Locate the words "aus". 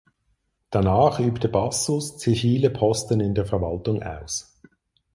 4.01-4.59